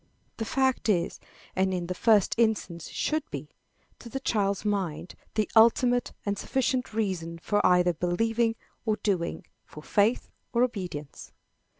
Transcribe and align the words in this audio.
That 0.37 0.45
fact 0.45 0.89
is, 0.89 1.19
and 1.55 1.75
in 1.75 1.85
the 1.85 1.93
first 1.93 2.33
instance 2.39 2.87
it 2.87 2.95
should 2.95 3.29
be, 3.29 3.49
to 3.99 4.09
the 4.09 4.19
child's 4.19 4.65
mind, 4.65 5.13
the 5.35 5.47
ultimate 5.55 6.11
and 6.25 6.39
sufficient 6.39 6.91
reason 6.91 7.37
for 7.37 7.63
either 7.63 7.93
believing 7.93 8.55
or 8.83 8.95
doing 9.03 9.45
for 9.63 9.83
faith 9.83 10.31
or 10.53 10.63
obedience. 10.63 11.33